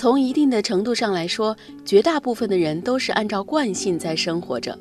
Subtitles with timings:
[0.00, 1.54] 从一定的程度上来说，
[1.84, 4.78] 绝大部分的人都是按照惯性在生活着。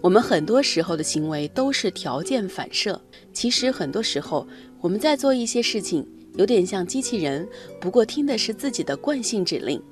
[0.00, 3.00] 我们很多时候的行为都是条件反射。
[3.32, 4.46] 其实很多时候，
[4.80, 6.06] 我们在做一些事情，
[6.36, 7.48] 有点像机器人，
[7.80, 9.82] 不过听的是自己的惯性指令。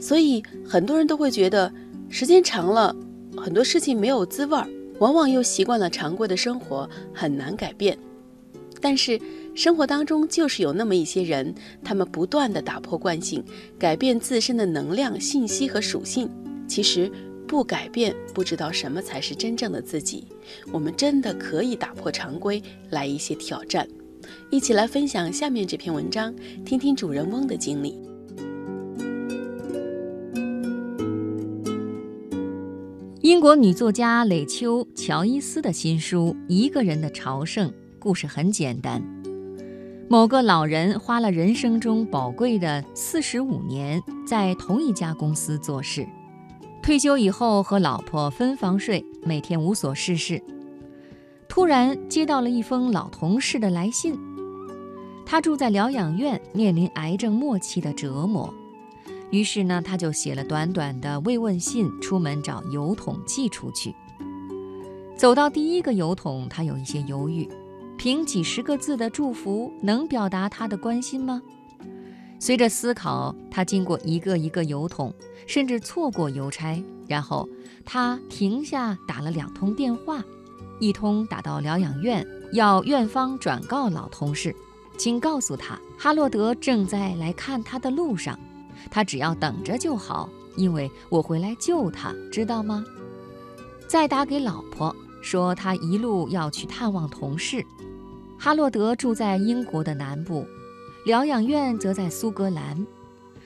[0.00, 1.70] 所以很多人都会觉得，
[2.08, 2.96] 时间长了，
[3.36, 4.66] 很多事情没有滋味儿，
[5.00, 7.98] 往往又习惯了常规的生活，很难改变。
[8.80, 9.20] 但是
[9.58, 11.52] 生活当中就是有那么一些人，
[11.82, 13.42] 他们不断的打破惯性，
[13.76, 16.30] 改变自身的能量、信息和属性。
[16.68, 17.10] 其实
[17.44, 20.28] 不改变，不知道什么才是真正的自己。
[20.70, 23.84] 我们真的可以打破常规，来一些挑战。
[24.48, 26.32] 一起来分享下面这篇文章，
[26.64, 27.98] 听听主人翁的经历。
[33.22, 37.68] 英国女作家蕾秋·乔伊斯的新书《一个人的朝圣》。
[37.98, 39.02] 故事很简单，
[40.10, 46.08] 某个老人花了人生中宝贵的四十五年在同一家公司做事，
[46.82, 50.42] 退休以后和老婆分房睡，每天无所事事。
[51.46, 54.18] 突然接到了一封老同事的来信，
[55.26, 58.52] 他住在疗养院，面临癌症末期的折磨，
[59.30, 63.94] 于是呢，他就写了短短的慰问信，出门找邮筒寄出去。
[65.18, 67.46] 走到第一个邮筒，他有一些犹豫。
[67.98, 71.42] 凭几十个字的祝福能表达他的关心吗？
[72.38, 75.12] 随着思考，他经过一个一个邮筒，
[75.48, 76.80] 甚至错过邮差。
[77.08, 77.48] 然后
[77.84, 80.22] 他停下，打了两通电话，
[80.78, 84.54] 一通打到疗养院，要院方转告老同事，
[84.96, 88.38] 请告诉他哈洛德正在来看他的路上，
[88.92, 92.84] 他只要等着就好，因为我会来救他，知道吗？
[93.88, 97.66] 再打给老婆，说他一路要去探望同事。
[98.40, 100.46] 哈洛德住在英国的南部，
[101.04, 102.86] 疗养院则在苏格兰。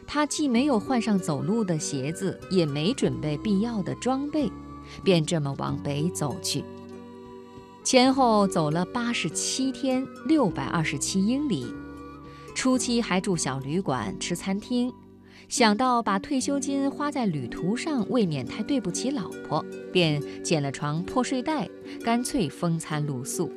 [0.06, 4.52] 他既没有换上走路的鞋子，也没准备必要的装备，
[5.02, 6.62] 便这么往北走去。
[7.82, 11.74] 前后走了八十七天，六百二十七英里。
[12.54, 14.92] 初期还住小旅馆，吃餐厅，
[15.48, 21.66] 想到把退休金花在旅途上，未免太对不起老婆，便捡了床破睡袋，
[22.04, 23.50] 干脆风餐露宿。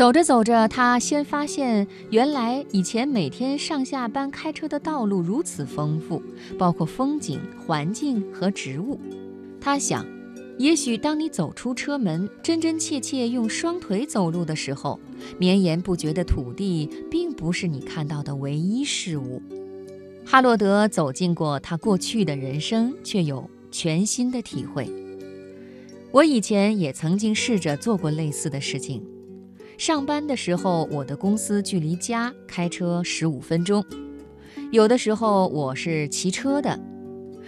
[0.00, 6.22] 走着走着，他先发现，原来以前每天上下班开车的道路如此丰富，
[6.58, 8.98] 包括风景、环境和植物。
[9.60, 10.06] 他想，
[10.56, 14.98] 也许当你走出车门，真真切切用双腿走路的时候，
[15.36, 19.42] 绵延不绝的土地并不是你看到的唯一事物。
[20.24, 24.90] 哈洛德走进过他过去的人生，却有全新的体会。
[26.10, 29.02] 我以前也曾经试着做过类似的事情。
[29.80, 33.82] 上班的时候，我的公司距离家开车十五分钟。
[34.70, 36.78] 有的时候我是骑车的，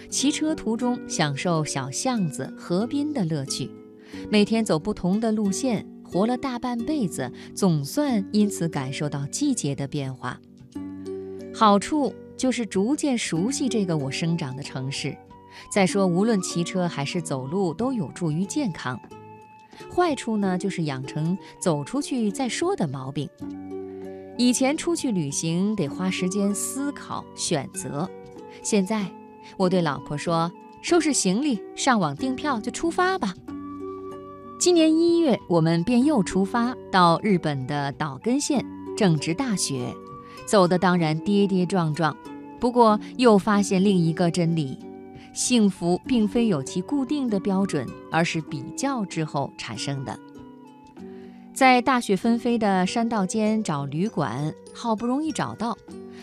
[0.08, 3.70] 骑车途中享受小巷子、河滨的乐趣。
[4.30, 10.40] 每天走不同的路线，活了大半辈子，总算因此感受到季节的变化。
[11.54, 15.14] 好处就是逐渐熟悉这个我生长的城市。
[15.70, 18.98] 再说，无论骑车还是走路，都有助于健康。
[19.94, 23.28] 坏处呢，就是养成走出去再说的毛病。
[24.38, 28.08] 以前出去旅行得花时间思考选择，
[28.62, 29.06] 现在
[29.56, 30.50] 我对老婆说
[30.80, 33.34] ：“收拾行李，上网订票就出发吧。”
[34.58, 38.64] 今年一月，我们便又出发到日本的岛根县，
[38.96, 39.94] 正值大雪，
[40.46, 42.16] 走的当然跌跌撞撞。
[42.60, 44.78] 不过又发现另一个真理。
[45.32, 50.18] 幸福并非有其固定的标准，而是比较之后产生的。
[51.54, 55.76] 在大雪纷飞的山道间找旅馆，好不容易找到，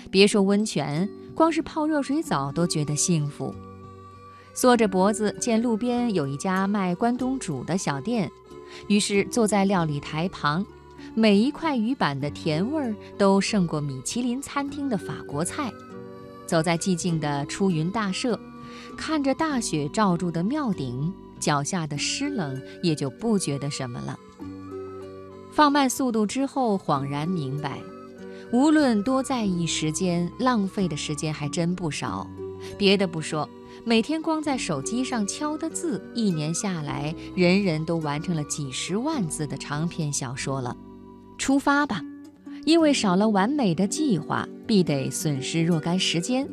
[0.10, 3.54] 别说温泉，光是泡热水澡都觉得幸福。
[4.54, 8.30] 缩着脖子见路边有一家卖关东煮的小店，
[8.88, 10.66] 于是坐在料理台旁，
[11.16, 15.72] 每一块鱼板的甜味儿都胜过米其林餐厅的法国菜。
[16.46, 18.38] 走在寂静的出云大社。
[18.98, 24.18] 看着大雪罩住的庙顶，脚下的湿冷也就不觉得什么了。
[25.52, 27.80] 放慢速度之后，恍然明白，
[28.52, 32.28] 无论多在意时间，浪费的时间还真不少。
[32.78, 33.50] 别的不说，
[33.86, 40.76] 每天光在手机上敲的字，一年下来，人人都完成了几十万字的长篇小说了。
[41.38, 42.02] 出发吧，
[42.66, 46.48] 因为少了完美的计划，必得损失若干时间。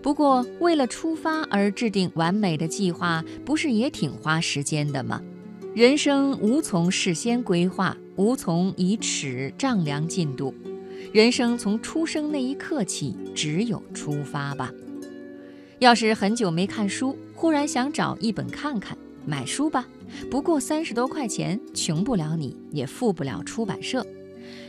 [0.00, 5.20] 不过为了出发而制定完美的计划不是也挺花时间的吗？
[5.74, 10.54] 人生无从事先规划无从以尺丈量进度。
[11.12, 14.70] 人生从出生那一刻起只有出发吧。
[15.78, 18.96] 要是很久没看书忽然想找一本看看
[19.26, 19.86] 买书吧。
[20.30, 24.06] 不过三十多块钱穷不了你也富不了出版社。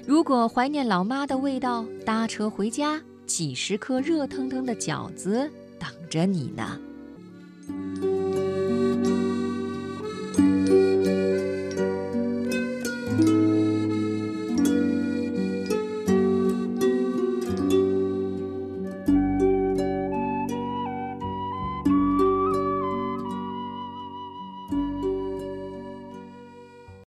[0.08, 3.02] 如果怀念老妈的味道搭车回家
[3.34, 5.50] 几十颗热腾腾的饺子
[5.80, 6.80] 等着你呢。